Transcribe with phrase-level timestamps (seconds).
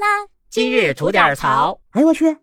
[0.00, 0.06] 啦！
[0.48, 1.78] 今日吐点槽。
[1.90, 2.38] 哎呦我去！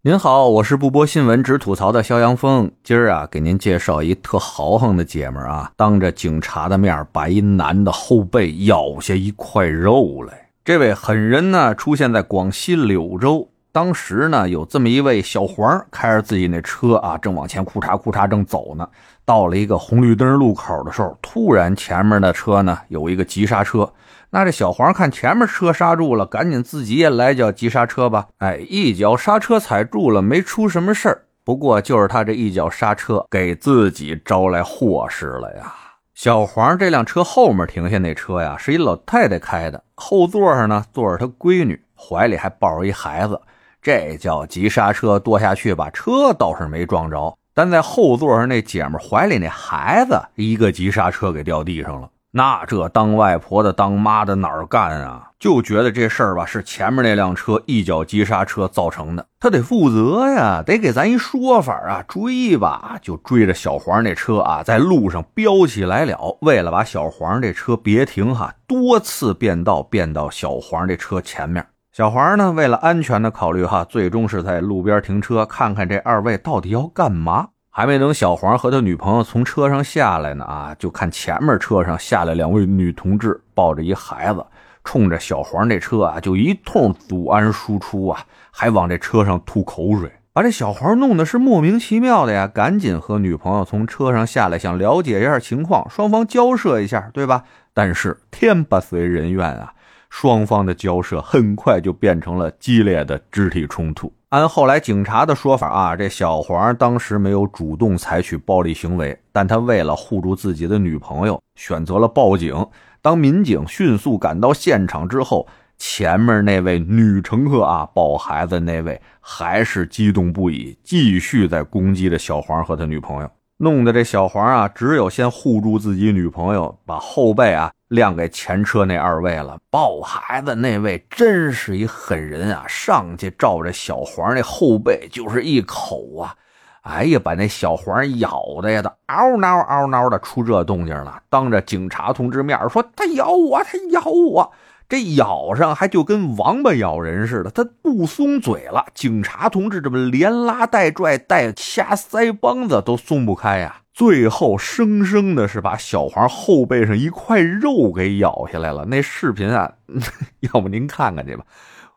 [0.00, 2.70] 您好，我是不播新闻只吐槽的肖阳峰。
[2.82, 10.48] 今儿啊，给您介绍一特豪横的姐们儿啊，当着警察的面把一男的后背咬下一块肉来。
[10.64, 13.46] 这位狠人呢，出现在广西柳州。
[13.70, 18.88] 当时呢，有这么一位小黄，开着自己那车啊，正往前库嚓库嚓正走呢。
[19.28, 23.92] 到了一个红绿灯路口的时候，突然前面的车呢有一个急刹车。
[24.30, 28.28] 那这小黄看前面车刹住了，赶紧自己也来脚急刹车吧。
[28.38, 31.26] 哎，一脚刹车踩住了，没出什么事儿。
[31.44, 35.74] 不过就是他这一脚刹车，给自己招来祸事了呀。
[36.14, 43.38] 小黄这辆车后面停下那车呀，是一老太太开的，后座上呢坐着她闺女，怀里还抱着一孩子。
[43.80, 52.08] 这叫急刹车，剁下去把车倒是没撞着，但在后座上那姐们怀里那孩子，一个急刹车给掉地上了。
[52.30, 55.28] 那这当外婆的、当妈的哪儿干啊？
[55.40, 62.04] 就觉得这事儿吧是前面那辆车一脚急刹车造成的，他得负责呀，得给咱一说法啊！
[62.06, 66.38] 追吧，就追着小黄那车啊，在路上飙起来了。
[66.42, 71.66] 为了把小黄这车别停哈，多次变道，变到小黄这车前面。
[71.98, 77.48] 小黄呢，为了安全的考虑，哈，最终是在路边停车，看看这二位到底要干嘛。
[77.70, 84.46] 还没等小黄和他女朋友从车上下来呢，啊，就看前面车上下来两位女同志，抱着一孩子，
[84.84, 88.20] 冲着小黄这车啊，就一通阻安输出啊，
[88.52, 92.46] 还往这车上吐口水，把这小黄弄得是莫名其妙的呀。
[92.46, 97.42] 赶紧和女朋友从车上下来，想了解一下情况，双方交涉一下，对吧？
[97.74, 99.72] 但是天不遂人愿啊。
[100.10, 104.12] 双方的交涉很快就变成了激烈的肢体冲突。
[104.30, 112.66] 按后来警察的说法啊，这小黄当时没有主动采取暴力行为，但他为了护住自己的女朋友，选择了报警。
[113.00, 123.30] 当民警迅速赶到现场之后，前面那位女乘客啊，抱孩子那位还是激动不已，继续在攻击着小黄和他女朋友。
[123.56, 129.58] 弄得这小黄啊，只有先护住自己女朋友，把后背啊亮给前车那二位了。
[129.70, 136.34] 抱孩子那位真是一狠人啊，上去照着小黄那后背就是一口啊！
[136.82, 141.20] 哎呀，把那小黄咬的呀，他嗷嗷嗷嗷的出这动静了。
[141.28, 144.52] 当着警察同志面说：“他咬我，他咬我。”
[144.88, 148.86] 这咬上还就跟王八咬人似的，他不松嘴了。
[148.94, 158.84] 警察同志这么连拉带拽带掐腮帮子都松不开呀，最后生生的是把小黄后背上一块肉给咬下来了。
[158.84, 159.72] 那视频啊，
[160.54, 161.44] 要不您看看去吧，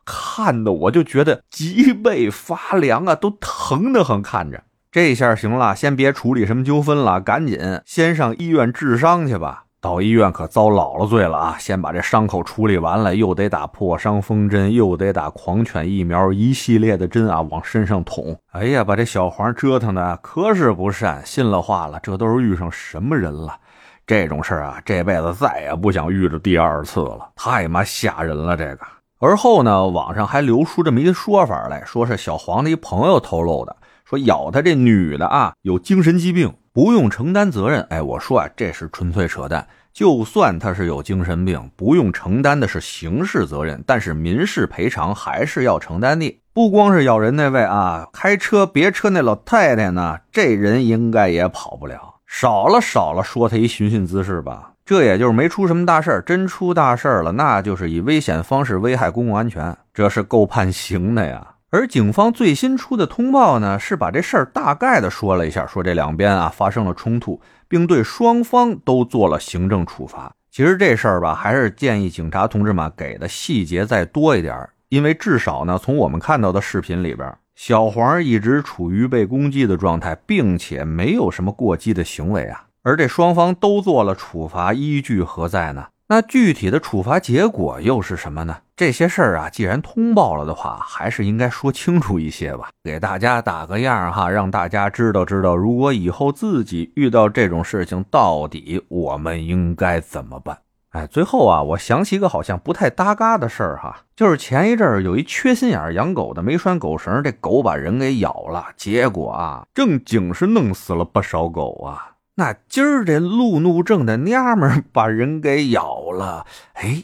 [0.04, 4.20] 看的我就觉得脊背发凉啊，都疼得很。
[4.20, 9.66] 看着这下行了，先别处理什么纠纷了，赶紧先上医院治伤去吧。
[9.82, 11.56] 到医院可遭姥姥罪了啊！
[11.60, 18.38] 先把这伤口处理完了，又得打破伤风针，又得打狂犬疫苗，一系列的针啊往身上捅。
[18.52, 21.26] 哎呀，把这小黄折腾的可是不善。
[21.26, 23.58] 信了话了，这都是遇上什么人了？
[24.06, 28.56] 这种事啊，这辈子再也不想遇着第二次了，太妈吓人了！
[28.56, 28.82] 这个。
[29.20, 33.76] 而后呢，网上还流出这么一个说法来，说是小黄的一朋友透露的，
[34.06, 36.54] 说咬他这女的啊有精神疾病。
[36.74, 39.68] 不用承担责任，哎，我说啊，这是纯粹扯淡。
[39.92, 46.42] 就算他是有精神病，不用承担的是刑事责任，但是民事赔偿还是要承担的。
[46.54, 52.16] 不光是咬人那位啊，开车别车那老太太呢，这人应该也跑不了。
[52.26, 61.46] 少了少了，说他一寻衅滋事吧，这也就是没出什么大事真出大事了，那就是以危险方式危害公共安全，这是够判刑的呀。
[61.72, 67.40] 而警方最新出的通报呢，是把这事儿大概的说了一下，说这两边啊发生了冲突，
[67.70, 70.34] 并对双方都做了行政处罚。
[70.52, 82.66] 其实这事儿吧，还是建议警察同志们给的细节再多一点，因为至少呢，从我们看到的视频里边，小黄一直处于被攻击的状态，并且没有什么过激的行为啊。
[82.84, 85.86] 而这双方都做了处罚，依据何在呢？
[86.10, 88.58] 那具体的处罚结果又是什么呢？
[88.82, 100.58] 这些事儿啊，既然通报了的话，还是应该说清楚一些吧，给大家打个样哈，让大家知道知道，如果以后自己遇到这种事情，到底我们应该怎么办？
[100.94, 112.14] 哎，最后啊，我想起一个好像不太搭嘎的事儿哈，就是前一阵儿有一缺心眼养狗的没拴狗绳，这狗把人给咬了，结果啊，正经是弄死了不少狗啊。
[112.34, 117.04] 那今儿这路怒症的娘们儿把人给咬了，哎，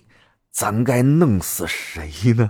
[0.57, 2.49] 咱该弄死谁呢？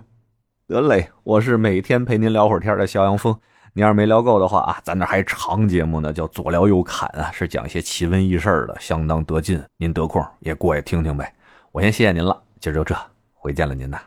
[0.65, 3.38] 得嘞，我是每天陪您聊会儿天的肖阳峰。
[3.74, 9.62] 您要是没聊够的话啊，咱这还长节目呢，叫左聊右侃啊，是讲一些奇闻异事的，相当得劲。
[9.75, 11.36] 您得空也过来听听呗。
[11.74, 12.95] 我先谢谢您了，今儿就这，
[13.33, 14.00] 回见了您呐。